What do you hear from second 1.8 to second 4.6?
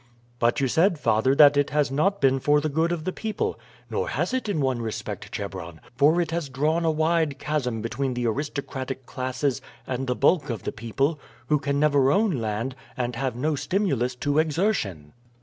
not been for the good of the people." "Nor has it in